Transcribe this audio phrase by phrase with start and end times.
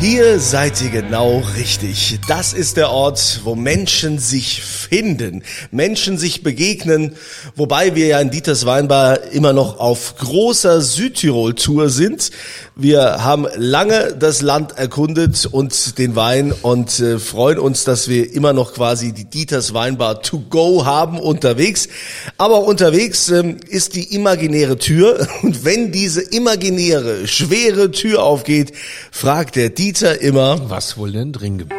[0.00, 2.20] Hier seid ihr genau richtig.
[2.28, 5.42] Das ist der Ort, wo Menschen sich finden,
[5.72, 7.16] Menschen sich begegnen,
[7.56, 12.30] wobei wir ja in Dieters Weinbar immer noch auf großer Südtirol-Tour sind.
[12.76, 18.32] Wir haben lange das Land erkundet und den Wein und äh, freuen uns, dass wir
[18.32, 21.88] immer noch quasi die Dieters Weinbar to go haben unterwegs.
[22.36, 28.72] Aber unterwegs ähm, ist die imaginäre Tür und wenn diese imaginäre, schwere Tür aufgeht,
[29.10, 29.87] fragt der Dieter
[30.20, 31.72] immer, Was wohl denn drin gibt?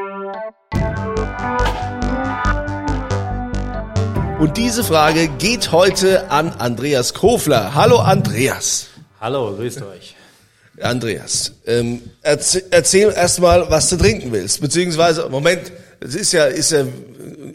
[4.39, 7.75] und diese Frage geht heute an Andreas Kofler.
[7.75, 8.87] Hallo Andreas.
[9.19, 10.15] Hallo, grüßt euch.
[10.81, 16.71] Andreas, ähm, erzähl, erzähl erstmal, was du trinken willst, beziehungsweise, Moment, es ist ja, ist
[16.71, 16.83] ja,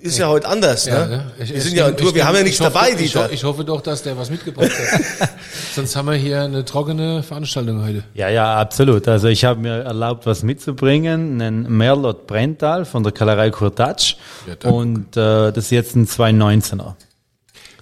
[0.03, 1.33] ist ja heute anders, ne?
[1.39, 2.91] Ich- wir ich- sind ja on Tour, ich- wir haben ja ich nichts hoffe, dabei,
[2.91, 3.33] ich, Dieter.
[3.33, 5.31] ich hoffe doch, dass der was mitgebracht hat.
[5.75, 8.05] Sonst haben wir hier eine trockene Veranstaltung heute.
[8.13, 9.09] Ja, ja, absolut.
[9.09, 11.41] Also ich habe mir erlaubt, was mitzubringen.
[11.41, 14.17] Einen Merlot Brental von der Kellerei Kurtatsch.
[14.47, 16.95] Ja, und äh, das ist jetzt ein 219er.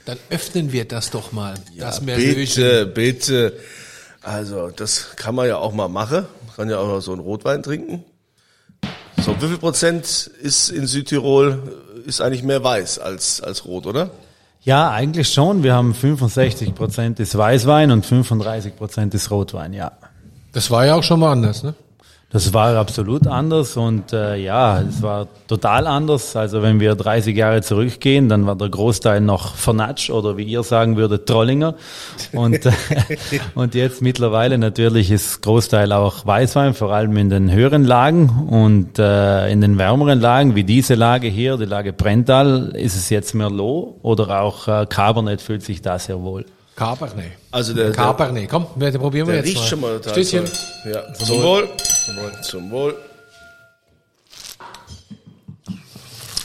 [0.05, 1.55] Dann öffnen wir das doch mal.
[1.79, 3.53] das Bitte, bitte.
[4.23, 6.27] Also, das kann man ja auch mal machen.
[6.47, 8.05] Man kann ja auch so einen Rotwein trinken.
[9.21, 11.59] So, wie viel Prozent ist in Südtirol,
[12.07, 14.11] ist eigentlich mehr weiß als, als rot, oder?
[14.63, 15.63] Ja, eigentlich schon.
[15.63, 19.93] Wir haben 65 Prozent ist Weißwein und 35 Prozent ist Rotwein, ja.
[20.53, 21.75] Das war ja auch schon mal anders, ne?
[22.33, 26.35] Das war absolut anders und äh, ja, es war total anders.
[26.35, 30.63] Also wenn wir 30 Jahre zurückgehen, dann war der Großteil noch Vernatsch oder wie ihr
[30.63, 31.75] sagen würdet, Trollinger.
[32.33, 32.73] Und, äh,
[33.55, 38.99] und jetzt mittlerweile natürlich ist Großteil auch Weißwein, vor allem in den höheren Lagen und
[38.99, 43.35] äh, in den wärmeren Lagen, wie diese Lage hier, die Lage Brental, ist es jetzt
[43.35, 46.47] Merlot oder auch äh, Cabernet fühlt sich da sehr wohl.
[46.83, 47.33] Cabernet.
[47.51, 48.49] Also der, Cabernet.
[48.49, 49.69] Komm, wir, probieren wir der jetzt riecht mal.
[49.69, 50.45] schon mal total Stößchen.
[50.45, 50.93] toll.
[50.93, 51.69] Ja, zum Wohl.
[52.05, 52.33] Zum Wohl.
[52.43, 52.97] Zum Wohl.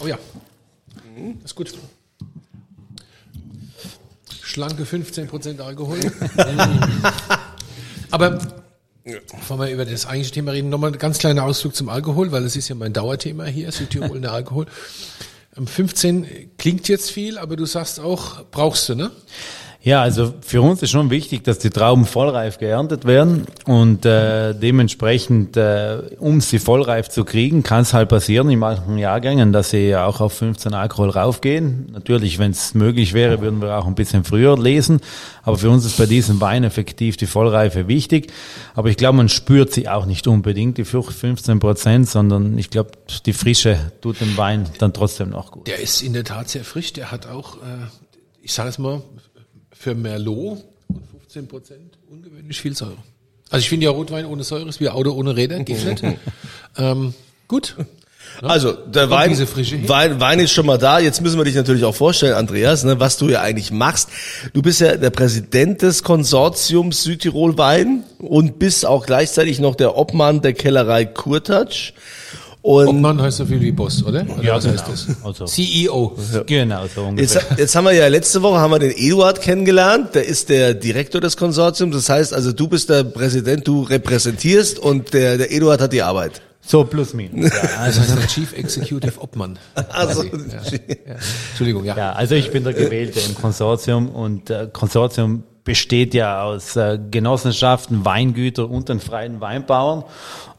[0.04, 0.18] Oh ja.
[1.44, 1.74] Ist gut.
[4.42, 6.00] Schlanke 15% Alkohol.
[8.12, 8.40] Aber
[9.04, 12.44] bevor wir über das eigentliche Thema reden, nochmal ein ganz kleiner Ausflug zum Alkohol, weil
[12.44, 14.68] es ist ja mein Dauerthema hier, Südtirol der Alkohol.
[15.58, 19.12] Ähm, 15 klingt jetzt viel, aber du sagst auch, brauchst du, ne?
[19.88, 24.54] Ja, also für uns ist schon wichtig, dass die Trauben vollreif geerntet werden und äh,
[24.54, 29.70] dementsprechend, äh, um sie vollreif zu kriegen, kann es halt passieren in manchen Jahrgängen, dass
[29.70, 31.88] sie auch auf 15 Alkohol raufgehen.
[31.94, 35.00] Natürlich, wenn es möglich wäre, würden wir auch ein bisschen früher lesen,
[35.44, 38.34] aber für uns ist bei diesem Wein effektiv die Vollreife wichtig.
[38.76, 42.92] Aber ich glaube, man spürt sie auch nicht unbedingt, die 15 Prozent, sondern ich glaube,
[43.26, 45.66] die Frische tut dem Wein dann trotzdem noch gut.
[45.66, 46.92] Der ist in der Tat sehr frisch.
[46.92, 47.88] Der hat auch, äh,
[48.42, 49.02] ich sage es mal,
[49.80, 52.98] für Merlot und 15 Prozent ungewöhnlich viel Säure.
[53.50, 56.18] Also ich finde ja Rotwein ohne Säure ist wie Auto ohne Räder, geht nicht.
[56.78, 57.14] ähm,
[57.48, 57.76] gut.
[58.42, 59.38] Also, der Wein.
[59.88, 61.00] Wein, Wein ist schon mal da.
[61.00, 64.10] Jetzt müssen wir dich natürlich auch vorstellen, Andreas, ne, was du ja eigentlich machst.
[64.54, 69.98] Du bist ja der Präsident des Konsortiums Südtirol Wein und bist auch gleichzeitig noch der
[69.98, 71.94] Obmann der Kellerei Kurtatsch.
[72.68, 74.26] Und Obmann heißt so viel wie Boss, oder?
[74.30, 74.98] oder Ja, was heißt genau.
[75.08, 75.08] das?
[75.24, 76.18] Also- CEO.
[76.46, 77.42] Genau, so ungefähr.
[77.42, 80.16] jetzt, jetzt haben wir ja letzte Woche haben wir den Eduard kennengelernt.
[80.16, 81.96] Der ist der Direktor des Konsortiums.
[81.96, 86.02] Das heißt also, du bist der Präsident, du repräsentierst und der, der Eduard hat die
[86.02, 86.42] Arbeit.
[86.60, 87.50] So plus minus.
[87.54, 89.58] Ja, Also heißt der Chief Executive Obmann.
[89.90, 90.82] Also, quasi.
[91.08, 91.16] Ja.
[91.52, 91.96] Entschuldigung, ja.
[91.96, 96.98] Ja, also ich bin der Gewählte im Konsortium und äh, Konsortium besteht ja aus äh,
[97.12, 100.06] Genossenschaften, Weingüter und den freien Weinbauern.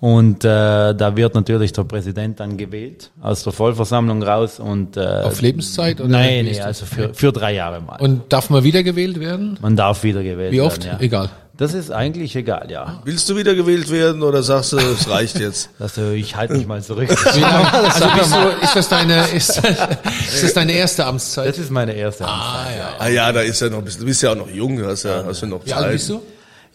[0.00, 5.22] Und äh, da wird natürlich der Präsident dann gewählt aus der Vollversammlung raus und äh,
[5.24, 6.00] Auf Lebenszeit?
[6.02, 7.98] Oder nein, nee, also für, für drei Jahre mal.
[8.00, 9.58] Und darf man wiedergewählt werden?
[9.62, 10.84] Man darf wiedergewählt Wie oft?
[10.84, 10.98] werden.
[11.00, 11.04] Ja.
[11.06, 11.30] Egal.
[11.58, 13.02] Das ist eigentlich egal, ja.
[13.04, 15.70] willst du wieder gewählt werden oder sagst du, es reicht jetzt?
[15.80, 17.10] Also ich halte mich mal zurück.
[17.34, 17.72] Wie lange?
[17.74, 21.48] Also bist du, ist das deine, ist, ist das deine erste Amtszeit?
[21.48, 22.74] Das ist meine erste Amtszeit.
[22.74, 22.94] Ah, ja.
[23.00, 24.86] Ah ja, da ist ja noch ein bisschen, du bist ja auch noch jung, du
[24.86, 25.78] hast ja, hast ja noch Wie Zeit.
[25.78, 26.22] alt bist du?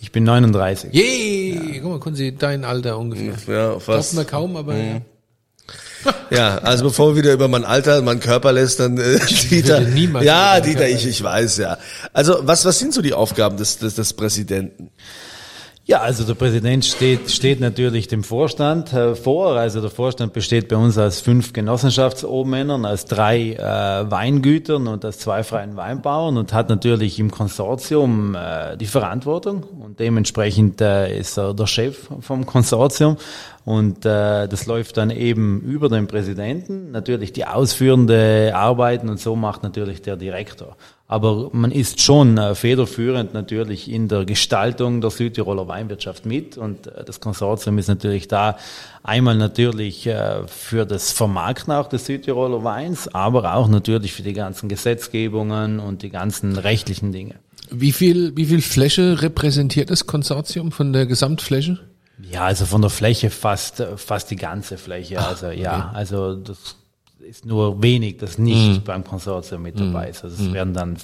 [0.01, 0.94] Ich bin 39.
[0.94, 3.36] Je, guck mal, können Sie dein Alter ungefähr.
[3.47, 4.13] Ja, Glaubt fast.
[4.15, 5.01] man kaum, aber ja.
[6.29, 9.19] Ja, also bevor wir wieder über mein Alter, mein Körper lässt, dann äh,
[9.50, 9.79] Dieter.
[9.79, 11.77] würde niemals Ja, Dieter, ich, ich weiß ja.
[12.11, 14.89] Also was was sind so die Aufgaben des des, des Präsidenten?
[15.85, 19.57] Ja, also der Präsident steht, steht natürlich dem Vorstand äh, vor.
[19.57, 25.19] Also der Vorstand besteht bei uns aus fünf Genossenschaftsobmännern, aus drei äh, Weingütern und aus
[25.19, 31.38] zwei freien Weinbauern und hat natürlich im Konsortium äh, die Verantwortung und dementsprechend äh, ist
[31.38, 33.18] er der Chef vom Konsortium
[33.65, 36.91] Und äh, das läuft dann eben über den Präsidenten.
[36.91, 40.77] Natürlich die ausführende Arbeiten und so macht natürlich der Direktor.
[41.07, 46.57] Aber man ist schon äh, federführend natürlich in der Gestaltung der Südtiroler Weinwirtschaft mit.
[46.57, 48.57] Und äh, das Konsortium ist natürlich da
[49.03, 54.33] einmal natürlich äh, für das Vermarkten auch des Südtiroler Weins, aber auch natürlich für die
[54.33, 57.35] ganzen Gesetzgebungen und die ganzen rechtlichen Dinge.
[57.69, 61.79] Wie viel, wie viel Fläche repräsentiert das Konsortium von der Gesamtfläche?
[62.21, 65.17] Ja, also von der Fläche fast, fast die ganze Fläche.
[65.19, 65.97] Ach, also ja, okay.
[65.97, 66.77] also das
[67.23, 68.83] ist nur wenig, das nicht mhm.
[68.83, 70.23] beim Konsortium mit dabei ist.
[70.23, 70.53] Also es mhm.
[70.53, 70.97] werden dann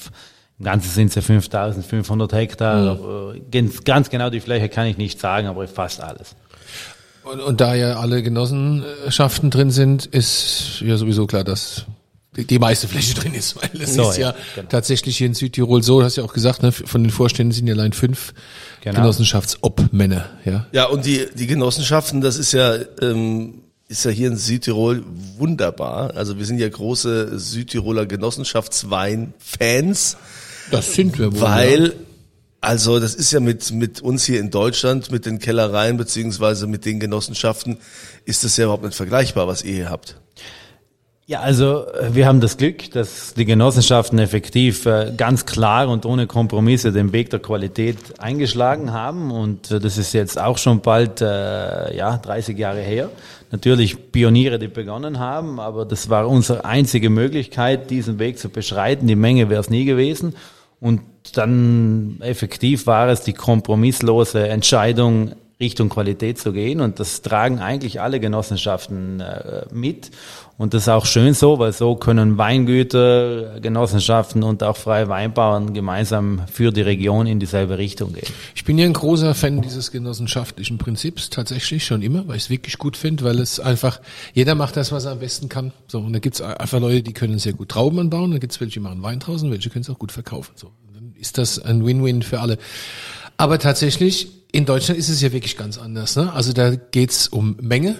[0.59, 2.95] im Ganzen sind es ja 5500 Hektar.
[2.95, 3.71] Mhm.
[3.85, 6.35] Ganz genau die Fläche kann ich nicht sagen, aber fast alles.
[7.23, 11.85] Und, und da ja alle Genossenschaften drin sind, ist ja sowieso klar, dass
[12.35, 14.69] die meiste Fläche drin ist, weil es so, ist ja, ja genau.
[14.69, 17.67] tatsächlich hier in Südtirol so, du hast ja auch gesagt, ne, von den Vorständen sind
[17.67, 18.33] ja allein fünf
[18.81, 19.01] genau.
[19.01, 20.67] Genossenschaftsobmänner, ja.
[20.71, 25.03] Ja, und die, die Genossenschaften, das ist ja, ähm, ist ja hier in Südtirol
[25.37, 26.15] wunderbar.
[26.15, 30.17] Also wir sind ja große Südtiroler Genossenschaftswein-Fans.
[30.69, 31.41] Das sind wir wohl.
[31.41, 31.93] Weil,
[32.61, 36.85] also das ist ja mit, mit uns hier in Deutschland, mit den Kellereien beziehungsweise mit
[36.85, 37.79] den Genossenschaften,
[38.25, 40.21] ist das ja überhaupt nicht vergleichbar, was ihr hier habt.
[41.29, 46.07] Ja, also äh, wir haben das Glück, dass die Genossenschaften effektiv äh, ganz klar und
[46.07, 50.81] ohne Kompromisse den Weg der Qualität eingeschlagen haben und äh, das ist jetzt auch schon
[50.81, 53.11] bald ja 30 Jahre her.
[53.51, 59.05] Natürlich Pioniere, die begonnen haben, aber das war unsere einzige Möglichkeit, diesen Weg zu beschreiten.
[59.05, 60.33] Die Menge wäre es nie gewesen
[60.79, 61.01] und
[61.35, 66.79] dann effektiv war es die kompromisslose Entscheidung, Richtung Qualität zu gehen.
[66.79, 69.21] Und das tragen eigentlich alle Genossenschaften
[69.71, 70.09] mit.
[70.59, 75.73] Und das ist auch schön so, weil so können Weingüter, Genossenschaften und auch freie Weinbauern
[75.73, 78.27] gemeinsam für die Region in dieselbe Richtung gehen.
[78.53, 82.49] Ich bin ja ein großer Fan dieses genossenschaftlichen Prinzips, tatsächlich schon immer, weil ich es
[82.49, 84.01] wirklich gut finde, weil es einfach,
[84.33, 85.71] jeder macht das, was er am besten kann.
[85.87, 88.73] So, und da gibt's einfach Leute, die können sehr gut Trauben anbauen, da gibt's welche,
[88.73, 90.51] die machen Wein draußen, welche können es auch gut verkaufen.
[90.55, 92.57] So, dann ist das ein Win-Win für alle.
[93.37, 96.17] Aber tatsächlich in Deutschland ist es ja wirklich ganz anders.
[96.17, 96.33] Ne?
[96.33, 97.95] Also da geht's um Menge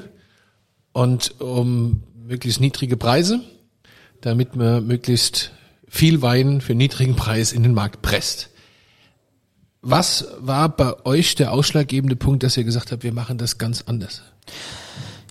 [0.92, 3.42] und um möglichst niedrige Preise,
[4.22, 5.52] damit man möglichst
[5.88, 8.52] viel Wein für niedrigen Preis in den Markt presst.
[9.82, 13.84] Was war bei euch der ausschlaggebende Punkt, dass ihr gesagt habt, wir machen das ganz
[13.88, 14.22] anders?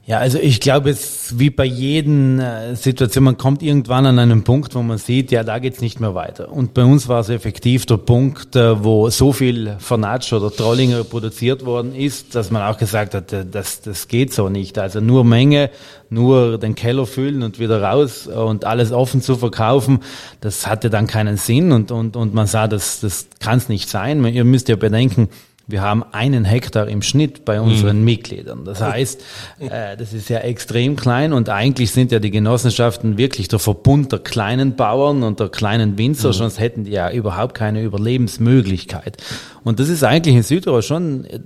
[0.09, 4.43] Ja, also ich glaube, es wie bei jeden äh, Situation, man kommt irgendwann an einen
[4.43, 6.51] Punkt, wo man sieht, ja, da geht's nicht mehr weiter.
[6.51, 11.05] Und bei uns war es effektiv der Punkt, äh, wo so viel Vernatsch oder Trollinger
[11.05, 14.79] produziert worden ist, dass man auch gesagt hat, äh, das, das geht so nicht.
[14.79, 15.69] Also nur Menge,
[16.09, 19.99] nur den Keller füllen und wieder raus und alles offen zu verkaufen,
[20.41, 23.91] das hatte dann keinen Sinn und, und, und man sah, das, das kann es nicht
[23.91, 24.25] sein.
[24.25, 25.29] Ihr müsst ja bedenken,
[25.69, 28.05] wir haben einen Hektar im Schnitt bei unseren mhm.
[28.05, 28.65] Mitgliedern.
[28.65, 29.23] Das heißt,
[29.61, 34.11] äh, das ist ja extrem klein und eigentlich sind ja die Genossenschaften wirklich der Verbund
[34.11, 36.33] der kleinen Bauern und der kleinen Winzer, mhm.
[36.33, 39.19] sonst hätten die ja überhaupt keine Überlebensmöglichkeit.
[39.63, 41.41] Und das ist eigentlich in Südtirol schon äh,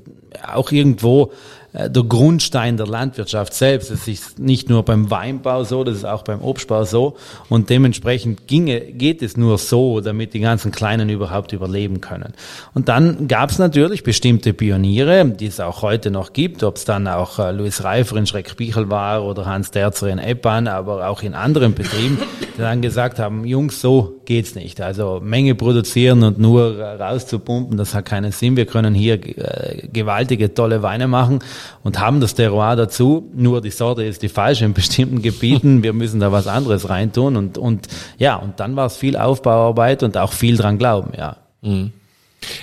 [0.53, 1.33] auch irgendwo
[1.75, 3.91] der Grundstein der Landwirtschaft selbst.
[3.91, 7.17] Das ist nicht nur beim Weinbau so, das ist auch beim Obstbau so.
[7.49, 12.35] Und dementsprechend ginge, geht es nur so, damit die ganzen Kleinen überhaupt überleben können.
[12.75, 16.85] Und dann gab es natürlich bestimmte Pioniere, die es auch heute noch gibt, ob es
[16.85, 21.23] dann auch äh, Louis Reifer in Schreckbichel war oder Hans Derzer in Eppan, aber auch
[21.23, 22.19] in anderen Betrieben,
[22.55, 24.81] die dann gesagt haben, Jungs, so geht's nicht.
[24.81, 28.57] Also Menge produzieren und nur rauszupumpen, das hat keinen Sinn.
[28.57, 31.41] Wir können hier äh, gewaltige, tolle Weine machen
[31.83, 33.31] und haben das Terroir dazu.
[33.35, 35.83] Nur die Sorte ist die falsche in bestimmten Gebieten.
[35.83, 37.89] Wir müssen da was anderes reintun und, und
[38.19, 41.37] ja, und dann war es viel Aufbauarbeit und auch viel dran glauben, ja.
[41.63, 41.93] Mhm.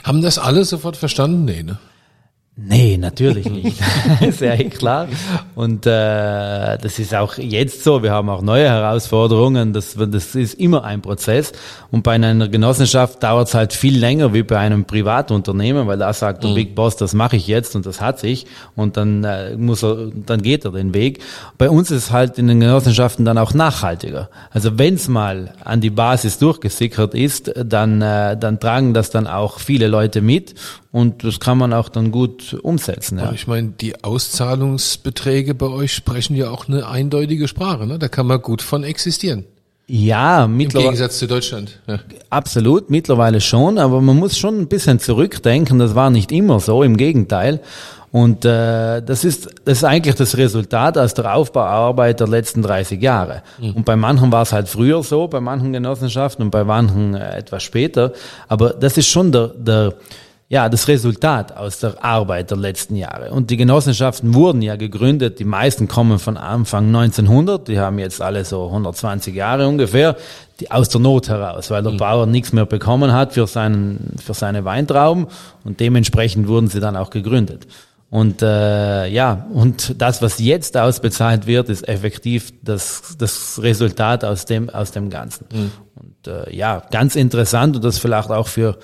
[0.04, 1.46] Haben das alle sofort verstanden?
[1.46, 1.78] Nee, ne?
[2.62, 3.82] Nee, natürlich nicht.
[4.32, 5.08] Sehr klar.
[5.56, 8.04] Und äh, das ist auch jetzt so.
[8.04, 9.72] Wir haben auch neue Herausforderungen.
[9.72, 11.54] Das, das ist immer ein Prozess.
[11.92, 16.12] Und bei einer Genossenschaft dauert es halt viel länger wie bei einem Privatunternehmen, weil da
[16.12, 16.56] sagt der mhm.
[16.56, 18.46] Big Boss, das mache ich jetzt und das hat sich.
[18.75, 21.20] Und dann äh, muss er, dann geht er den Weg.
[21.58, 24.30] Bei uns ist halt in den Genossenschaften dann auch nachhaltiger.
[24.51, 29.28] Also wenn es mal an die Basis durchgesickert ist, dann, äh, dann tragen das dann
[29.28, 30.56] auch viele Leute mit
[30.91, 33.19] und das kann man auch dann gut umsetzen.
[33.19, 33.31] Ja.
[33.31, 37.86] Ich meine, die Auszahlungsbeträge bei euch sprechen ja auch eine eindeutige Sprache.
[37.86, 38.00] Ne?
[38.00, 39.46] Da kann man gut von existieren.
[39.86, 40.89] Ja, mittlerweile.
[40.89, 41.79] Im Gegensatz zu Deutschland.
[41.88, 42.00] Ja.
[42.29, 45.79] Absolut, mittlerweile schon, aber man muss schon ein bisschen zurückdenken.
[45.79, 47.62] Das war nicht immer so, im Gegenteil.
[48.12, 53.01] Und äh, das, ist, das ist eigentlich das Resultat aus der Aufbauarbeit der letzten 30
[53.01, 53.43] Jahre.
[53.60, 53.72] Mhm.
[53.72, 57.38] Und bei manchen war es halt früher so, bei manchen Genossenschaften und bei manchen äh,
[57.38, 58.13] etwas später.
[58.48, 59.93] Aber das ist schon der, der
[60.51, 63.29] ja, das Resultat aus der Arbeit der letzten Jahre.
[63.29, 68.20] Und die Genossenschaften wurden ja gegründet, die meisten kommen von Anfang 1900, die haben jetzt
[68.20, 70.18] alle so 120 Jahre ungefähr,
[70.60, 71.98] die aus der Not heraus, weil der mhm.
[71.98, 75.27] Bauer nichts mehr bekommen hat für, seinen, für seine Weintrauben
[75.63, 77.68] und dementsprechend wurden sie dann auch gegründet.
[78.10, 84.46] Und äh, ja, und das, was jetzt ausbezahlt wird, ist effektiv das, das Resultat aus
[84.46, 85.46] dem, aus dem Ganzen.
[85.53, 85.72] Mhm.
[85.94, 88.79] Und äh, ja, ganz interessant und das vielleicht auch für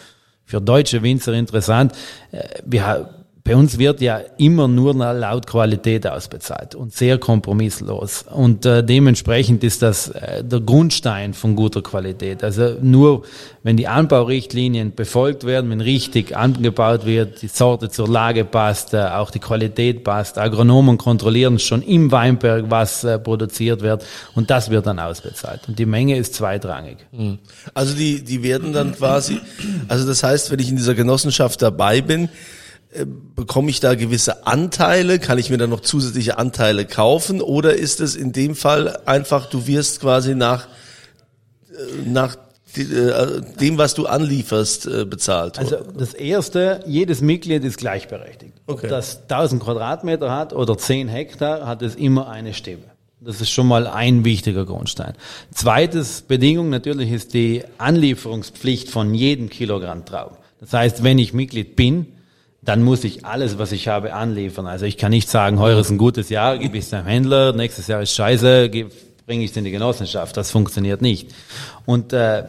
[0.46, 1.94] für deutsche Winzer interessant.
[2.32, 8.26] Äh, wir, bei uns wird ja immer nur laut Qualität ausbezahlt und sehr kompromisslos.
[8.28, 12.44] Und äh, dementsprechend ist das äh, der Grundstein von guter Qualität.
[12.44, 13.22] Also nur
[13.62, 19.04] wenn die Anbaurichtlinien befolgt werden, wenn richtig angebaut wird, die Sorte zur Lage passt, äh,
[19.04, 24.72] auch die Qualität passt, Agronomen kontrollieren schon im Weinberg, was äh, produziert wird und das
[24.72, 25.62] wird dann ausbezahlt.
[25.68, 26.98] Und die Menge ist zweitrangig.
[27.12, 27.38] Hm.
[27.76, 29.40] Also die, die werden dann quasi,
[29.88, 32.30] also das heißt, wenn ich in dieser Genossenschaft dabei bin,
[33.36, 35.20] bekomme ich da gewisse Anteile?
[35.20, 37.42] Kann ich mir da noch zusätzliche Anteile kaufen?
[37.42, 40.68] Oder ist es in dem Fall einfach, du wirst quasi nach,
[41.70, 42.38] äh, nach
[42.76, 45.60] äh, dem, was du anlieferst, bezahlt?
[45.60, 48.54] Also das erste, jedes Mitglied ist gleichberechtigt.
[48.68, 48.86] Okay.
[48.86, 52.96] Ob das 1000 Quadratmeter hat oder 10 Hektar, hat es immer eine Stimme.
[53.22, 55.14] Das ist schon mal ein wichtiger Grundstein.
[55.52, 60.38] Zweites Bedingung natürlich ist die Anlieferungspflicht von jedem Kilogramm Trauben.
[60.60, 62.08] Das heißt, wenn ich Mitglied bin,
[62.66, 64.66] dann muss ich alles, was ich habe, anliefern.
[64.66, 67.54] Also ich kann nicht sagen, heuer ist ein gutes Jahr, gebe ich es dem Händler,
[67.54, 68.70] nächstes Jahr ist scheiße,
[69.26, 70.36] bringe ich es in die Genossenschaft.
[70.36, 71.34] Das funktioniert nicht.
[71.86, 72.44] Und, äh,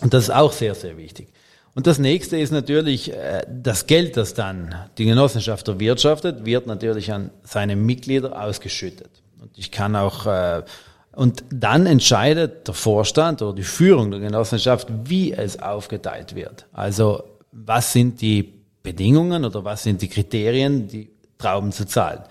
[0.00, 1.28] und das ist auch sehr, sehr wichtig.
[1.74, 7.12] Und das nächste ist natürlich, äh, das Geld, das dann die Genossenschaft erwirtschaftet, wird natürlich
[7.12, 9.10] an seine Mitglieder ausgeschüttet.
[9.40, 10.62] Und ich kann auch, äh,
[11.12, 16.66] und dann entscheidet der Vorstand oder die Führung der Genossenschaft, wie es aufgeteilt wird.
[16.72, 22.22] Also was sind die Bedingungen oder was sind die Kriterien, die Trauben zu zahlen?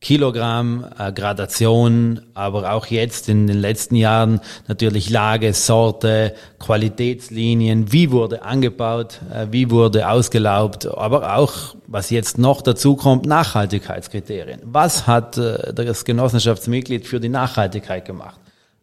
[0.00, 8.10] Kilogramm, äh, Gradation, aber auch jetzt in den letzten Jahren natürlich Lage, Sorte, Qualitätslinien, wie
[8.10, 14.60] wurde angebaut, äh, wie wurde ausgelaubt, aber auch, was jetzt noch dazu kommt, Nachhaltigkeitskriterien.
[14.64, 18.38] Was hat äh, das Genossenschaftsmitglied für die Nachhaltigkeit gemacht?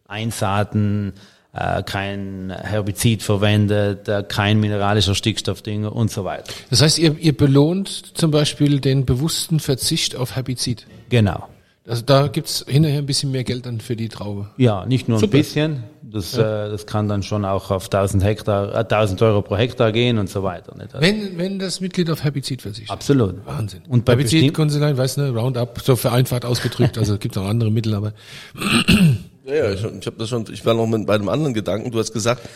[0.06, 1.14] Einsaaten,
[1.82, 6.52] kein Herbizid verwendet, äh, kein mineralischer Stickstoffdünger und so weiter.
[6.70, 10.86] Das heißt, ihr, ihr belohnt zum Beispiel den bewussten Verzicht auf Herbizid?
[11.10, 11.48] Genau.
[11.86, 14.48] Also da gibt's hinterher ein bisschen mehr Geld dann für die Traube.
[14.56, 15.36] Ja, nicht nur Super.
[15.36, 15.84] ein bisschen.
[16.02, 16.66] Das, ja.
[16.66, 20.18] äh, das kann dann schon auch auf 1000 Hektar, äh, 1000 Euro pro Hektar gehen
[20.18, 20.74] und so weiter.
[20.76, 20.94] Nicht?
[20.94, 22.90] Also wenn, wenn das Mitglied auf Herbizid verzichtet.
[22.90, 23.44] Absolut.
[23.44, 23.82] Wahnsinn.
[23.88, 27.70] Und bei Herbizid, Konsulat, weißt du, Roundup, so vereinfacht ausgedrückt, also es gibt auch andere
[27.70, 28.12] Mittel, aber
[29.44, 31.90] ja, ja, ich, ich habe das schon, ich war noch mit, bei einem anderen Gedanken.
[31.90, 32.48] Du hast gesagt,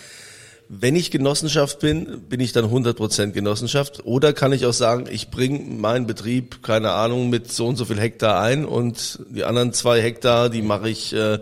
[0.68, 5.30] wenn ich Genossenschaft bin, bin ich dann 100% Genossenschaft oder kann ich auch sagen, ich
[5.30, 9.72] bringe meinen Betrieb, keine Ahnung, mit so und so viel Hektar ein und die anderen
[9.72, 11.38] zwei Hektar, die mache ich äh,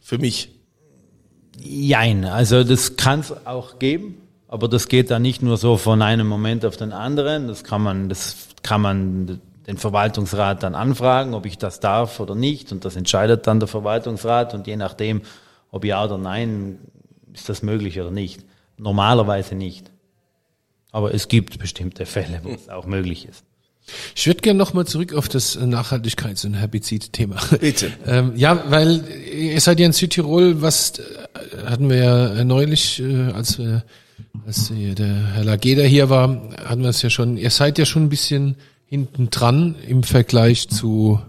[0.00, 0.50] für mich?
[1.58, 4.16] Jein, also das kann es auch geben,
[4.48, 7.80] aber das geht dann nicht nur so von einem Moment auf den anderen, das kann
[7.80, 12.72] man, das kann man den Verwaltungsrat dann anfragen, ob ich das darf oder nicht.
[12.72, 14.54] Und das entscheidet dann der Verwaltungsrat.
[14.54, 15.22] Und je nachdem,
[15.70, 16.78] ob ja oder nein,
[17.32, 18.44] ist das möglich oder nicht.
[18.76, 19.90] Normalerweise nicht.
[20.92, 23.44] Aber es gibt bestimmte Fälle, wo es auch möglich ist.
[24.14, 27.36] Ich würde gerne nochmal zurück auf das Nachhaltigkeits- und Herbizid-Thema.
[27.60, 27.92] Bitte.
[28.06, 31.02] ähm, ja, weil ihr seid ja in Südtirol, was äh,
[31.66, 33.84] hatten wir ja neulich, äh, als, wir,
[34.46, 38.04] als der Herr Lageda hier war, hatten wir es ja schon, ihr seid ja schon
[38.04, 38.56] ein bisschen
[38.94, 41.20] hinten dran im Vergleich zu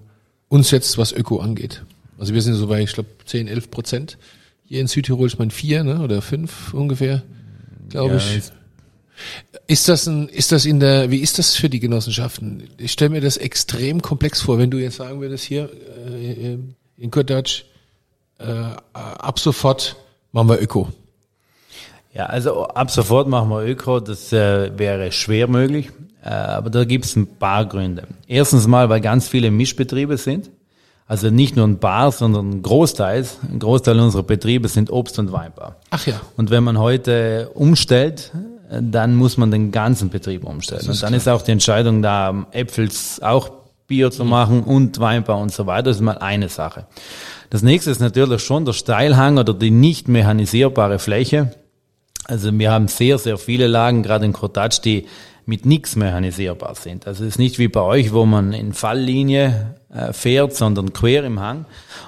[0.50, 1.84] uns jetzt, was Öko angeht.
[2.20, 4.18] Also wir sind so bei, ich glaube, 10, 11 Prozent.
[4.66, 7.24] Hier in Südtirol ist man vier ne, oder fünf ungefähr,
[7.90, 8.44] glaube ja, ich.
[9.66, 12.70] Ist das ein, ist das in der, wie ist das für die Genossenschaften?
[12.78, 15.68] Ich stelle mir das extrem komplex vor, wenn du jetzt sagen würdest, hier
[16.08, 16.60] äh,
[16.98, 17.64] in Kurtatsch,
[18.38, 18.46] äh,
[18.94, 19.96] ab sofort
[20.34, 20.90] machen wir Öko.
[22.14, 25.90] Ja, also ab sofort machen wir Öko, das äh, wäre schwer möglich.
[26.26, 28.08] Äh, aber da gibt es ein paar Gründe.
[28.28, 30.50] Erstens mal, weil ganz viele Mischbetriebe sind.
[31.08, 35.32] Also nicht nur ein paar, sondern ein Großteil, ein Großteil unserer Betriebe sind Obst- und
[35.32, 35.76] Weinbar.
[35.92, 36.20] Ach ja.
[36.36, 38.32] Und wenn man heute umstellt,
[38.72, 40.82] dann muss man den ganzen Betrieb umstellen.
[40.82, 41.18] Und dann klar.
[41.18, 42.90] ist auch die Entscheidung da, Äpfel
[43.22, 43.52] auch
[43.86, 45.84] Bio zu machen und Weinbau und so weiter.
[45.84, 46.88] Das ist mal eine Sache.
[47.52, 51.54] Das nächste ist natürlich schon der Steilhang oder die nicht mechanisierbare Fläche.
[52.24, 55.06] Also wir haben sehr, sehr viele Lagen, gerade in Kotatsch, die
[55.46, 57.08] mit nichts mechanisierbar sind.
[57.08, 61.24] Also es ist nicht wie bei euch, wo man in Falllinie äh, fährt, sondern quer
[61.24, 61.66] im Hang.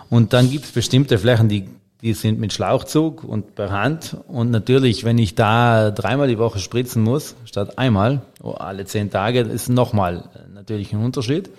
[0.09, 1.67] Und dann gibt es bestimmte Flächen, die
[2.01, 4.17] die sind mit Schlauchzug und per Hand.
[4.27, 9.09] Und natürlich, wenn ich da dreimal die Woche spritzen muss, statt einmal, oh, alle zehn
[9.09, 11.49] Tage, ist nochmal natürlich ein Unterschied.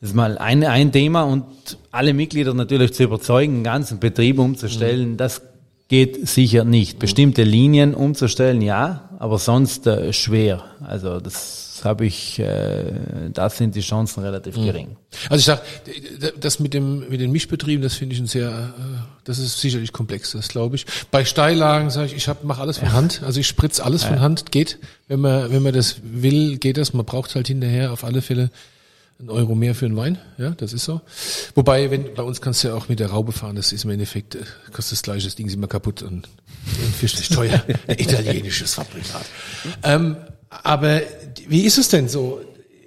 [0.00, 1.44] Das ist mal ein, ein Thema und
[1.90, 5.42] alle Mitglieder natürlich zu überzeugen, einen ganzen Betrieb umzustellen, das
[5.88, 6.98] geht sicher nicht.
[6.98, 10.64] Bestimmte Linien umzustellen, ja, aber sonst äh, schwer.
[10.82, 12.84] Also das habe ich, äh,
[13.32, 14.96] da sind die Chancen relativ gering.
[15.28, 15.62] Also ich sag,
[16.40, 18.82] das mit dem mit den Mischbetrieben, das finde ich ein sehr, äh,
[19.24, 20.86] das ist sicherlich komplex, das glaube ich.
[21.10, 24.20] Bei Steillagen sage ich, ich hab, mache alles von Hand, also ich spritz alles von
[24.20, 26.94] Hand, geht, wenn man wenn man das will, geht das.
[26.94, 28.50] Man braucht halt hinterher auf alle Fälle
[29.20, 31.00] ein Euro mehr für einen Wein, ja, das ist so.
[31.54, 33.90] Wobei, wenn bei uns kannst du ja auch mit der Raube fahren, das ist im
[33.90, 34.40] Endeffekt, äh,
[34.72, 37.62] kostet das gleiche, das Ding ist immer kaputt und, und fürchterlich teuer.
[37.86, 39.26] Ein italienisches Fabrikat.
[39.82, 40.16] Ähm,
[40.48, 41.02] aber
[41.48, 42.40] wie ist es denn so?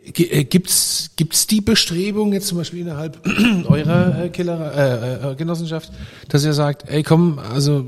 [0.05, 3.19] Äh, Gibt's gibt's die Bestrebung jetzt zum Beispiel innerhalb
[3.67, 5.91] eurer äh, Keller, äh, Genossenschaft,
[6.27, 7.85] dass ihr sagt, ey komm, also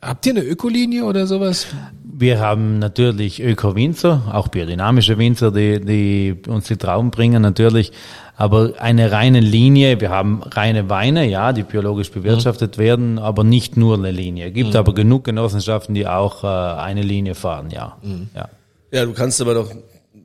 [0.00, 1.66] habt ihr eine Ökolinie oder sowas?
[2.22, 7.90] Wir haben natürlich Öko-Winzer, auch biodynamische Winzer, die, die uns die Trauben bringen natürlich.
[8.36, 13.76] Aber eine reine Linie, wir haben reine Weine, ja, die biologisch bewirtschaftet werden, aber nicht
[13.76, 14.52] nur eine Linie.
[14.52, 17.96] Gibt aber genug Genossenschaften, die auch äh, eine Linie fahren, ja.
[18.36, 18.48] ja.
[18.92, 19.72] Ja, du kannst aber doch,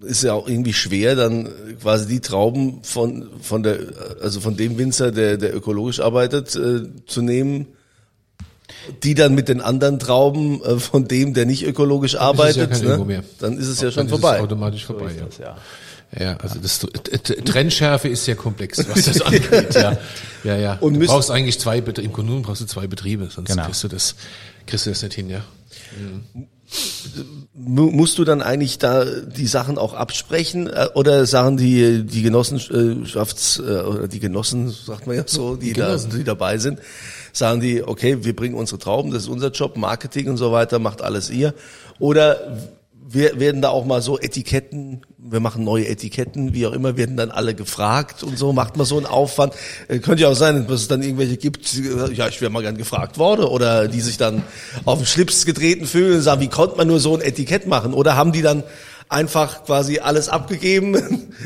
[0.01, 1.49] ist ja auch irgendwie schwer, dann
[1.81, 3.79] quasi die Trauben von, von der,
[4.21, 7.65] also von dem Winzer, der, der ökologisch arbeitet, äh, zu nehmen,
[9.03, 12.57] die dann mit den anderen Trauben äh, von dem, der nicht ökologisch ist es arbeitet,
[12.83, 13.23] ja kein ne?
[13.39, 14.37] Dann ist es ja schon Dann ist vorbei.
[14.37, 15.25] Es automatisch vorbei, ja.
[15.25, 15.57] Das, ja.
[16.17, 19.75] Ja, also das T- T- Trennschärfe ist sehr komplex, was das angeht.
[19.75, 19.97] Ja,
[20.45, 20.77] ja, ja.
[20.79, 22.07] Und du brauchst eigentlich zwei Betriebe.
[22.07, 23.65] Im Grunde brauchst du zwei Betriebe, sonst Genau.
[23.65, 24.15] kriegst du das,
[24.65, 25.41] kriegst du das nicht hin, ja.
[26.33, 26.47] Mu-
[27.53, 33.59] Musst du dann eigentlich da die Sachen auch absprechen äh, oder sagen die die Genossenschafts
[33.59, 36.11] äh, oder die Genossen sagt man ja so, die da Genossen.
[36.11, 36.79] die dabei sind,
[37.31, 40.79] sagen die okay, wir bringen unsere Trauben, das ist unser Job, Marketing und so weiter,
[40.79, 41.53] macht alles ihr
[41.99, 42.57] oder
[43.09, 47.15] wir werden da auch mal so Etiketten, wir machen neue Etiketten, wie auch immer, werden
[47.15, 49.53] dann alle gefragt und so, macht man so einen Aufwand.
[49.87, 52.61] Äh, könnte ja auch sein, dass es dann irgendwelche gibt, äh, ja, ich wäre mal
[52.61, 54.43] gern gefragt worden, oder die sich dann
[54.83, 57.93] auf den Schlips getreten fühlen und sagen, wie konnte man nur so ein Etikett machen?
[57.93, 58.63] Oder haben die dann
[59.09, 60.97] einfach quasi alles abgegeben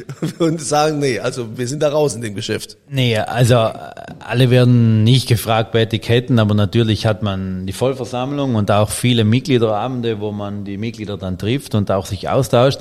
[0.40, 2.78] und sagen, nee, also wir sind da raus in dem Geschäft.
[2.90, 3.72] Nee, also äh,
[4.20, 9.24] alle werden nicht gefragt bei Etiketten, aber natürlich hat man die Vollversammlung und auch viele
[9.24, 12.80] Mitgliederabende, wo man die Mitglieder dann trifft und auch sich austauscht.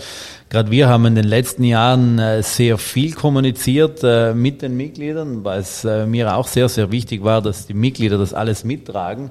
[0.48, 5.44] Gerade wir haben in den letzten Jahren äh, sehr viel kommuniziert äh, mit den Mitgliedern,
[5.44, 9.30] weil es mir auch sehr, sehr wichtig war, dass die Mitglieder das alles mittragen.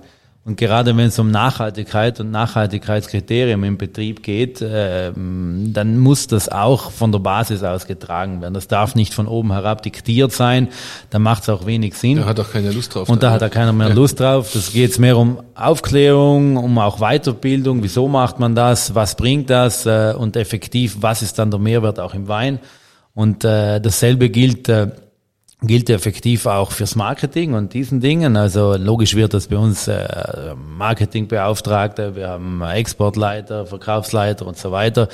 [0.49, 6.49] Und gerade wenn es um Nachhaltigkeit und Nachhaltigkeitskriterien im Betrieb geht, ähm, dann muss das
[6.49, 8.55] auch von der Basis aus getragen werden.
[8.55, 10.69] Das darf nicht von oben herab diktiert sein.
[11.11, 12.17] Da macht es auch wenig Sinn.
[12.17, 13.09] Da hat auch keiner Lust drauf.
[13.09, 14.49] Und da hat da keiner mehr Lust drauf.
[14.51, 17.83] Das geht mehr um Aufklärung, um auch Weiterbildung.
[17.83, 18.95] Wieso macht man das?
[18.95, 19.85] Was bringt das?
[19.85, 22.57] Äh, Und effektiv, was ist dann der Mehrwert auch im Wein?
[23.13, 24.87] Und äh, dasselbe gilt äh,
[25.61, 28.37] gilt effektiv auch fürs Marketing und diesen Dingen.
[28.37, 35.09] Also logisch wird das bei uns äh, Marketingbeauftragte, wir haben Exportleiter, Verkaufsleiter und so weiter.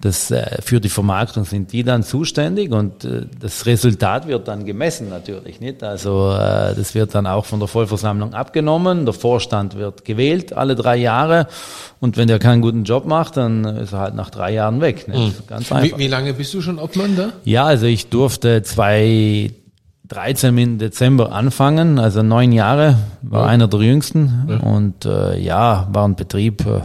[0.00, 4.64] Das äh, für die Vermarktung sind die dann zuständig und äh, das Resultat wird dann
[4.64, 5.84] gemessen natürlich nicht.
[5.84, 9.04] Also äh, das wird dann auch von der Vollversammlung abgenommen.
[9.04, 11.46] Der Vorstand wird gewählt alle drei Jahre
[12.00, 15.06] und wenn der keinen guten Job macht, dann ist er halt nach drei Jahren weg.
[15.06, 15.46] Nicht?
[15.46, 15.98] Ganz einfach.
[15.98, 17.28] Wie, wie lange bist du schon Obmann da?
[17.44, 18.62] Ja, also ich durfte
[20.08, 26.06] 2013 im Dezember anfangen, also neun Jahre, war einer der jüngsten und äh, ja, war
[26.06, 26.80] ein Betrieb, äh,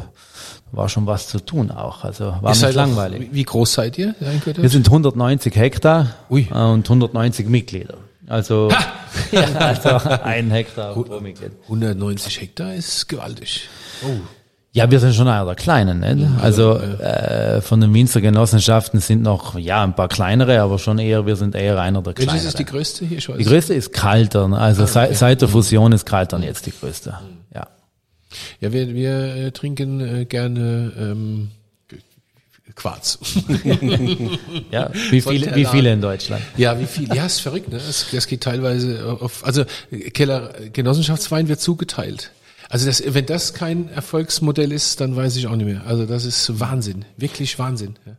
[0.71, 3.29] war schon was zu tun auch, also war Ihr nicht seid auch- langweilig.
[3.32, 4.15] Wie, groß seid ihr?
[4.45, 6.47] Wir sind 190 Hektar Ui.
[6.49, 7.95] äh, und 190 Mitglieder.
[8.27, 8.69] Also,
[9.32, 9.89] ja, also
[10.23, 11.51] ein Hektar pro Mitglied.
[11.63, 13.67] 190 Hektar ist gewaltig.
[14.05, 14.12] Oh.
[14.71, 16.01] Ja, wir sind schon einer der Kleinen.
[16.01, 16.29] Nicht?
[16.41, 21.25] Also äh, von den Winzer Genossenschaften sind noch ja ein paar kleinere, aber schon eher,
[21.25, 22.47] wir sind eher einer der Welches kleineren.
[22.47, 23.17] ist die größte hier?
[23.17, 23.38] Weiß.
[23.38, 27.17] Die größte ist Kaltern, also seit, seit der Fusion ist Kaltern jetzt die größte.
[27.53, 27.67] Ja.
[28.60, 31.49] Ja, wir, wir äh, trinken äh, gerne ähm,
[32.75, 33.17] Quarz.
[34.71, 34.91] ja.
[35.10, 36.43] Wie viele, wie viele in Deutschland?
[36.58, 37.13] ja, wie viel?
[37.13, 37.77] Ja, ist verrückt, ne?
[37.77, 39.65] Das, das geht teilweise auf, also
[40.13, 42.32] Keller Genossenschaftswein wird zugeteilt.
[42.69, 45.82] Also das, wenn das kein Erfolgsmodell ist, dann weiß ich auch nicht mehr.
[45.88, 47.95] Also das ist Wahnsinn, wirklich Wahnsinn.
[48.05, 48.13] Ja.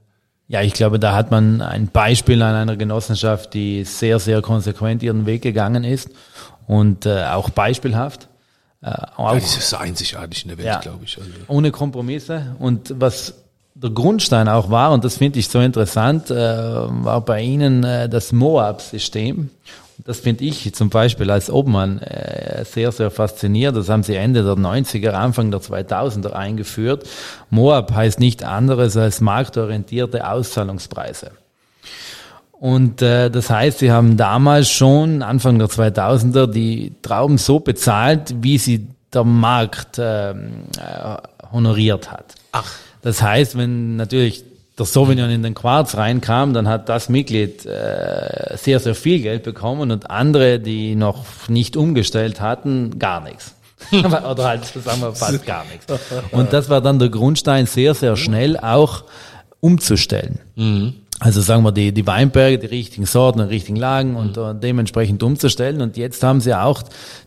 [0.49, 5.01] Ja, ich glaube, da hat man ein Beispiel an einer Genossenschaft, die sehr, sehr konsequent
[5.05, 6.11] ihren Weg gegangen ist
[6.67, 8.27] und äh, auch beispielhaft.
[8.83, 10.81] Äh, auch Ja, das ist einzigartig in der Welt, Ja.
[10.81, 11.17] glaube ich.
[11.17, 11.31] Also.
[11.47, 12.57] ohne Kompromisse.
[12.59, 13.35] Und was
[13.77, 18.09] der Grundstein auch war, und das finde ich so interessant, äh, war bei Ihnen äh,
[18.09, 19.51] das Moab-System.
[20.05, 23.77] Das finde ich zum Beispiel als Obmann äh, sehr, sehr faszinierend.
[23.77, 27.07] Das haben sie Ende der 90er, Anfang der 2000er eingeführt.
[27.51, 31.33] Moab heißt nicht anderes als marktorientierte Auszahlungspreise.
[32.53, 38.35] Und äh, das heißt, sie haben damals schon, Anfang der 2000er, die Trauben so bezahlt,
[38.43, 40.35] wie sie der Markt äh, äh,
[41.53, 42.35] honoriert hat.
[42.53, 42.71] Ach.
[43.03, 44.45] Das heißt, wenn natürlich
[44.81, 49.43] der Sauvignon in den Quarz reinkam, dann hat das Mitglied äh, sehr, sehr viel Geld
[49.43, 53.55] bekommen und andere, die noch nicht umgestellt hatten, gar nichts.
[53.93, 55.87] Oder halt, fast gar nichts.
[56.33, 59.05] Und das war dann der Grundstein, sehr, sehr schnell auch
[59.61, 60.39] umzustellen.
[60.57, 60.95] Mhm.
[61.21, 65.23] Also sagen wir die, die Weinberge, die richtigen Sorten, die richtigen Lagen und uh, dementsprechend
[65.23, 65.83] umzustellen.
[65.83, 66.83] Und jetzt haben sie auch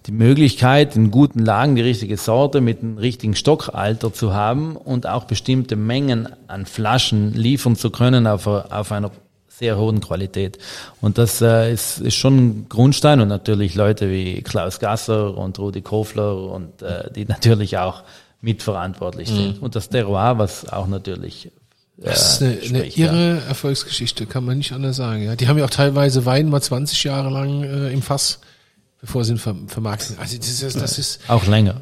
[0.07, 5.05] die Möglichkeit, in guten Lagen die richtige Sorte mit dem richtigen Stockalter zu haben und
[5.05, 9.11] auch bestimmte Mengen an Flaschen liefern zu können auf, auf einer
[9.47, 10.57] sehr hohen Qualität.
[10.99, 15.59] Und das äh, ist, ist schon ein Grundstein und natürlich Leute wie Klaus Gasser und
[15.59, 18.03] Rudi Kofler und äh, die natürlich auch
[18.41, 19.57] mitverantwortlich sind.
[19.57, 19.63] Mhm.
[19.63, 21.51] Und das Terroir, was auch natürlich
[22.03, 23.47] das ist eine, eine irre ja.
[23.47, 25.23] Erfolgsgeschichte, kann man nicht anders sagen.
[25.23, 28.39] Ja, die haben ja auch teilweise Wein mal 20 Jahre lang äh, im Fass,
[28.99, 30.17] bevor sie ihn ver vermarkten.
[30.19, 31.81] Also das ist, das ist auch länger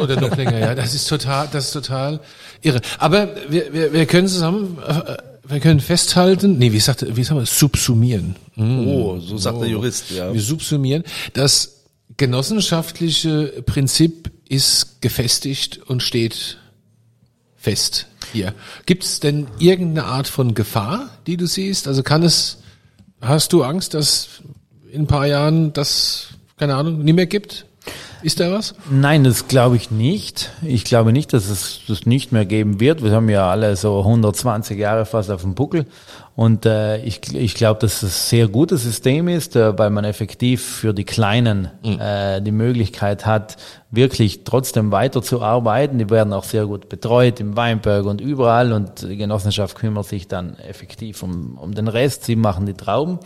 [0.00, 0.58] oder noch länger.
[0.58, 2.20] Ja, das ist total, das ist total
[2.60, 2.80] irre.
[2.98, 5.16] Aber wir, wir, wir können zusammen, äh,
[5.48, 6.58] wir können festhalten.
[6.58, 8.36] Nee, wie sagt, wie sagen wir, subsumieren.
[8.56, 8.86] Mm.
[8.86, 9.60] Oh, so sagt oh.
[9.60, 10.10] der Jurist.
[10.10, 10.32] Ja.
[10.32, 11.04] Wir subsumieren.
[11.32, 11.84] Das
[12.16, 16.58] genossenschaftliche Prinzip ist gefestigt und steht
[17.56, 18.54] fest hier.
[18.86, 21.88] Gibt es denn irgendeine Art von Gefahr, die du siehst?
[21.88, 22.58] Also kann es,
[23.20, 24.42] hast du Angst, dass
[24.90, 27.66] in ein paar Jahren das, keine Ahnung, nie mehr gibt?
[28.22, 28.74] Ist da was?
[28.90, 30.50] Nein, das glaube ich nicht.
[30.62, 33.04] Ich glaube nicht, dass es das nicht mehr geben wird.
[33.04, 35.86] Wir haben ja alle so 120 Jahre fast auf dem Buckel.
[36.36, 40.04] Und äh, ich, ich glaube, dass es ein sehr gutes System ist, äh, weil man
[40.04, 41.98] effektiv für die Kleinen mhm.
[41.98, 43.56] äh, die Möglichkeit hat,
[43.90, 45.98] wirklich trotzdem weiterzuarbeiten.
[45.98, 48.74] Die werden auch sehr gut betreut im Weinberg und überall.
[48.74, 52.24] Und die Genossenschaft kümmert sich dann effektiv um, um den Rest.
[52.24, 53.18] Sie machen die Trauben.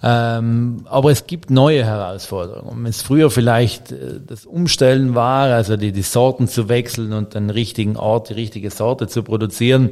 [0.00, 2.84] Ähm, aber es gibt neue Herausforderungen.
[2.84, 7.34] Wenn es früher vielleicht äh, das Umstellen war, also die, die Sorten zu wechseln und
[7.34, 9.90] den richtigen Ort, die richtige Sorte zu produzieren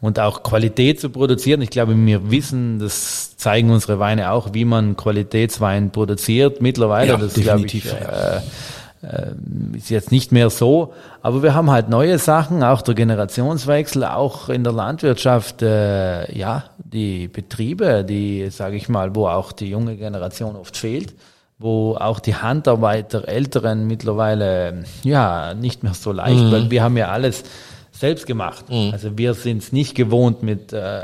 [0.00, 1.60] und auch Qualität zu produzieren.
[1.62, 7.12] Ich glaube, wir wissen, das zeigen unsere Weine auch, wie man Qualitätswein produziert mittlerweile.
[7.12, 7.84] Ja, das definitiv.
[7.84, 8.40] glaube ich, äh,
[9.02, 14.04] äh, ist jetzt nicht mehr so, aber wir haben halt neue Sachen, auch der Generationswechsel,
[14.04, 19.70] auch in der Landwirtschaft, äh, ja, die Betriebe, die, sage ich mal, wo auch die
[19.70, 21.14] junge Generation oft fehlt,
[21.58, 26.52] wo auch die Handarbeit der Älteren mittlerweile, ja, nicht mehr so leicht, mhm.
[26.52, 27.44] weil wir haben ja alles
[28.00, 28.64] selbst gemacht.
[28.68, 28.90] Mhm.
[28.92, 31.02] Also wir sind es nicht gewohnt, mit, äh,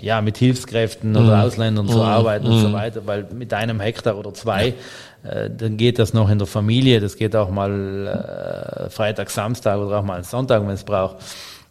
[0.00, 1.16] ja, mit Hilfskräften mhm.
[1.16, 2.02] oder Ausländern zu mhm.
[2.02, 2.72] arbeiten und so mhm.
[2.74, 4.74] weiter, weil mit einem Hektar oder zwei
[5.24, 9.78] äh, dann geht das noch in der Familie, das geht auch mal äh, Freitag, Samstag
[9.78, 11.16] oder auch mal Sonntag, wenn es braucht,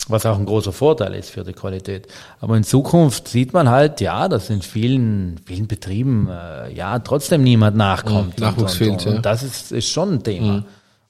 [0.08, 2.08] was auch ein großer Vorteil ist für die Qualität.
[2.42, 7.44] Aber in Zukunft sieht man halt, ja, dass in vielen, vielen Betrieben äh, ja trotzdem
[7.44, 8.40] niemand nachkommt.
[8.40, 9.12] Mhm, Nachwuchs fehlt, ja.
[9.12, 10.54] Und das ist, ist schon ein Thema.
[10.54, 10.66] Mhm.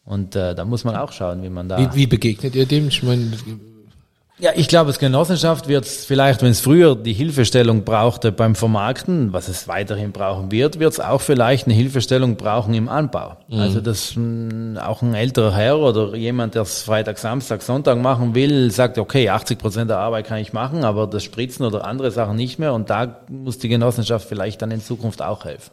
[0.05, 1.77] Und äh, da muss man auch schauen, wie man da.
[1.77, 2.89] Wie, wie begegnet ihr dem?
[2.89, 3.31] Ich meine,
[4.39, 8.55] ja, ich glaube, als Genossenschaft wird es vielleicht, wenn es früher die Hilfestellung brauchte beim
[8.55, 13.37] Vermarkten, was es weiterhin brauchen wird, wird es auch vielleicht eine Hilfestellung brauchen im Anbau.
[13.47, 13.59] Mhm.
[13.59, 18.33] Also dass mh, auch ein älterer Herr oder jemand, der es Freitag, Samstag, Sonntag machen
[18.33, 22.09] will, sagt, okay, 80 Prozent der Arbeit kann ich machen, aber das Spritzen oder andere
[22.09, 22.73] Sachen nicht mehr.
[22.73, 25.71] Und da muss die Genossenschaft vielleicht dann in Zukunft auch helfen.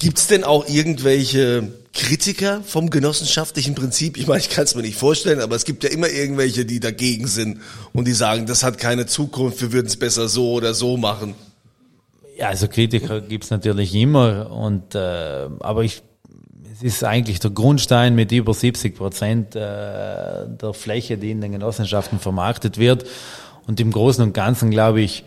[0.00, 4.16] Gibt's denn auch irgendwelche Kritiker vom genossenschaftlichen Prinzip?
[4.16, 6.78] Ich meine, ich kann es mir nicht vorstellen, aber es gibt ja immer irgendwelche, die
[6.78, 7.60] dagegen sind
[7.92, 11.34] und die sagen, das hat keine Zukunft, wir würden es besser so oder so machen.
[12.38, 16.02] Ja, also Kritiker gibt's natürlich immer und äh, aber ich
[16.72, 21.50] es ist eigentlich der Grundstein mit über 70 Prozent äh, der Fläche, die in den
[21.50, 23.04] Genossenschaften vermarktet wird.
[23.66, 25.24] Und im Großen und Ganzen glaube ich,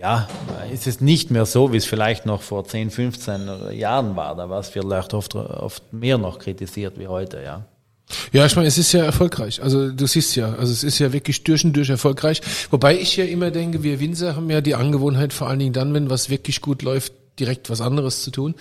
[0.00, 0.28] ja,
[0.72, 4.34] ist es nicht mehr so, wie es vielleicht noch vor 10, 15 Jahren war.
[4.34, 7.66] Da war es vielleicht oft, oft mehr noch kritisiert wie heute, ja.
[8.32, 9.62] Ja, ich meine, es ist ja erfolgreich.
[9.62, 12.40] Also du siehst ja, also es ist ja wirklich durch und durch erfolgreich.
[12.70, 15.94] Wobei ich ja immer denke, wir Winzer haben ja die Angewohnheit, vor allen Dingen dann,
[15.94, 18.54] wenn was wirklich gut läuft, direkt was anderes zu tun.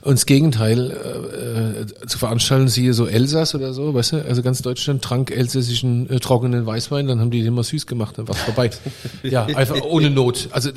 [0.00, 4.42] Und das Gegenteil äh, äh, zu veranstalten, siehe so Elsass oder so, weißt du, also
[4.42, 8.26] ganz Deutschland trank elsässischen äh, trockenen Weißwein, dann haben die den immer süß gemacht, dann
[8.28, 8.70] war's vorbei.
[9.22, 10.48] ja, einfach ohne Not.
[10.52, 10.70] Also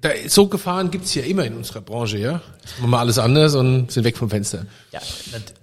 [0.00, 2.40] da, so Gefahren gibt's ja immer in unserer Branche, ja.
[2.78, 4.64] Machen wir alles anders und sind weg vom Fenster.
[4.92, 5.00] Ja,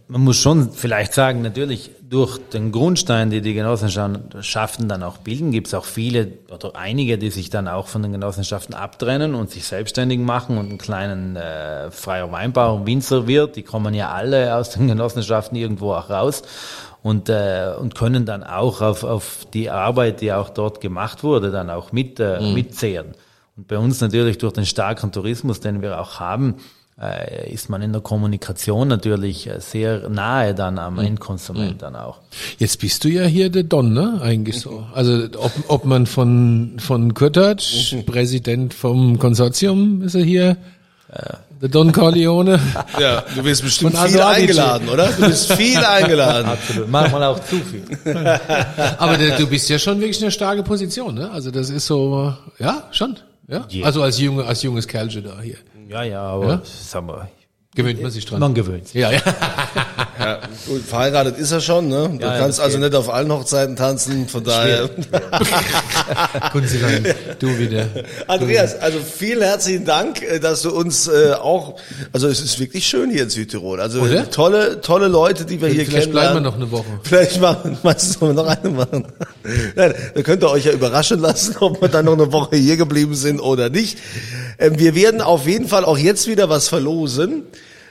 [0.08, 5.52] man muss schon vielleicht sagen, natürlich durch den Grundstein, die die Genossenschaften dann auch bilden,
[5.52, 9.50] gibt es auch viele oder einige, die sich dann auch von den Genossenschaften abtrennen und
[9.50, 13.56] sich selbstständig machen und einen kleinen äh, freier Weinbau, Winzer wird.
[13.56, 16.44] Die kommen ja alle aus den Genossenschaften irgendwo auch raus
[17.02, 21.52] und, äh, und können dann auch auf, auf die Arbeit, die auch dort gemacht wurde,
[21.52, 22.54] dann auch mit, äh, mhm.
[22.54, 23.16] mitzehren.
[23.58, 26.56] Und bei uns natürlich durch den starken Tourismus, den wir auch haben,
[27.00, 31.02] äh, ist man in der Kommunikation natürlich äh, sehr nahe dann am mhm.
[31.02, 31.78] Endkonsument mhm.
[31.78, 32.20] dann auch.
[32.58, 34.20] Jetzt bist du ja hier der Don, ne?
[34.22, 34.86] Eigentlich so.
[34.94, 38.06] Also ob, ob man von von Kurtatsch, mhm.
[38.06, 40.58] Präsident vom Konsortium, ist er hier.
[41.14, 41.40] Ja.
[41.62, 42.60] Der Don Corleone.
[43.00, 45.08] Ja, du wirst bestimmt viel eingeladen, oder?
[45.08, 46.50] Du bist viel eingeladen.
[46.50, 46.90] Absolut.
[46.90, 47.84] Manchmal auch zu viel.
[48.98, 51.32] Aber der, du bist ja schon wirklich eine starke Position, ne?
[51.32, 53.18] Also das ist so, ja, schon.
[53.48, 53.66] Ja?
[53.72, 53.86] Yeah.
[53.86, 55.58] Also als junge, als junges Kerlchen da hier.
[55.88, 56.62] Ja, ja, aber ja?
[56.64, 57.30] sagen wir,
[57.78, 58.40] gewöhnt man sich dran.
[58.40, 58.96] Man gewöhnt sich.
[58.96, 59.22] Ja, ja.
[60.20, 62.10] ja gut, verheiratet ist er schon, ne?
[62.20, 62.88] Du ja, kannst also geht.
[62.88, 64.90] nicht auf allen Hochzeiten tanzen, von daher.
[66.52, 67.06] Kunzilein,
[67.40, 67.86] du wieder.
[68.28, 71.80] Andreas, also vielen herzlichen Dank, äh, dass du uns äh, auch,
[72.12, 73.80] also es ist wirklich schön hier in Südtirol.
[73.80, 74.30] Also Oder?
[74.30, 76.12] tolle, tolle Leute, die wir hier Vielleicht kennen.
[76.12, 77.00] Vielleicht bleiben wir noch eine Woche.
[77.04, 79.08] Vielleicht machen, meinst du, wir noch eine machen?
[79.76, 82.76] Nein, da könnt ihr euch ja überraschen lassen, ob wir dann noch eine Woche hier
[82.76, 84.00] geblieben sind oder nicht.
[84.58, 87.44] Ähm, wir werden auf jeden Fall auch jetzt wieder was verlosen.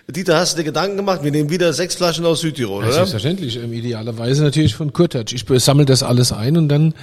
[0.08, 1.24] Dieter, hast du dir Gedanken gemacht?
[1.24, 2.94] Wir nehmen wieder sechs Flaschen aus Südtirol, ja, oder?
[2.94, 3.56] Selbstverständlich.
[3.56, 5.32] Ähm, idealerweise natürlich von Kurtatsch.
[5.32, 6.94] Ich sammle das alles ein und dann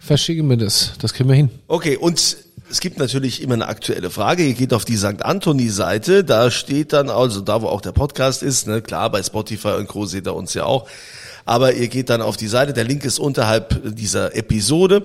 [0.00, 0.94] verschicke mir das.
[1.00, 1.50] Das kriegen wir hin.
[1.68, 2.36] Okay, und
[2.68, 4.42] es gibt natürlich immer eine aktuelle Frage.
[4.42, 5.22] Ihr geht auf die St.
[5.22, 6.24] Anthony-Seite.
[6.24, 9.86] Da steht dann also, da wo auch der Podcast ist, ne, klar, bei Spotify und
[9.86, 10.06] Co.
[10.06, 10.88] seht ihr uns ja auch.
[11.44, 12.72] Aber ihr geht dann auf die Seite.
[12.72, 15.04] Der Link ist unterhalb dieser Episode.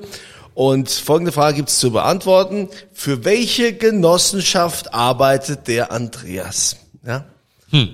[0.55, 2.69] Und folgende Frage gibt's zu beantworten.
[2.93, 6.77] Für welche Genossenschaft arbeitet der Andreas?
[7.05, 7.25] Ja?
[7.73, 7.89] Hm.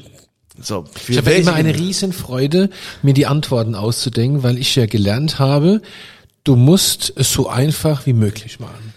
[0.61, 2.69] So, ich habe immer eine Riesenfreude,
[3.01, 5.81] mir die Antworten auszudenken, weil ich ja gelernt habe,
[6.43, 8.93] du musst es so einfach wie möglich machen.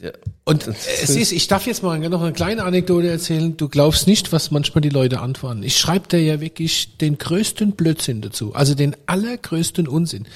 [0.00, 0.12] Ja.
[0.44, 3.56] Und es ist, ich darf jetzt mal noch eine kleine Anekdote erzählen.
[3.56, 5.62] Du glaubst nicht, was manchmal die Leute antworten.
[5.62, 10.26] Ich schreibe dir ja wirklich den größten Blödsinn dazu, also den allergrößten Unsinn.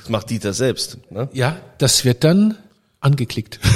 [0.00, 0.98] Das macht Dieter selbst.
[1.10, 1.28] Ne?
[1.32, 2.56] Ja, das wird dann
[3.00, 3.58] angeklickt.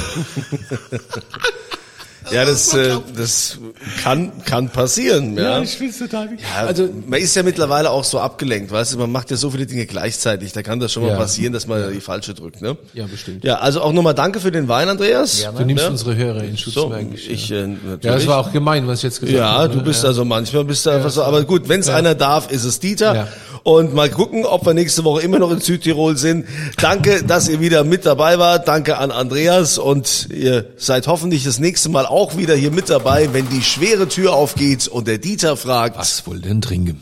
[2.31, 3.59] Ja, das, äh, das
[4.03, 5.37] kann, kann passieren.
[5.37, 6.45] Ja, ja ich finde total wichtig.
[6.55, 9.51] Ja, also, man ist ja mittlerweile auch so abgelenkt, weißt du, man macht ja so
[9.51, 11.17] viele Dinge gleichzeitig, da kann das schon mal ja.
[11.17, 12.77] passieren, dass man die falsche drückt, ne?
[12.93, 13.43] Ja, bestimmt.
[13.43, 15.41] Ja, also auch nochmal danke für den Wein, Andreas.
[15.41, 17.29] Ja, du nimmst unsere Hörer in Schutz so, eigentlich.
[17.29, 18.03] Ich, äh, natürlich.
[18.03, 19.73] Ja, das war auch gemein, was ich jetzt gesagt ja, habe.
[19.73, 22.51] Ja, du bist also manchmal bist du einfach so, aber gut, wenn es einer darf,
[22.51, 23.15] ist es Dieter.
[23.15, 23.27] Ja.
[23.63, 26.45] Und mal gucken, ob wir nächste Woche immer noch in Südtirol sind.
[26.79, 28.67] Danke, dass ihr wieder mit dabei wart.
[28.67, 33.33] Danke an Andreas und ihr seid hoffentlich das nächste Mal auch wieder hier mit dabei,
[33.33, 36.97] wenn die schwere Tür aufgeht und der Dieter fragt, was wohl denn trinken?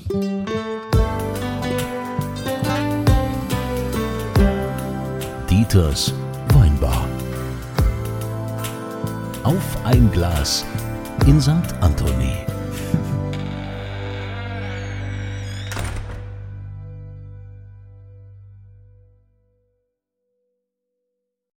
[5.52, 6.14] Dieters
[6.52, 7.08] Weinbar.
[9.44, 10.66] Auf ein Glas
[11.28, 11.52] in St.
[11.82, 12.34] Anthony.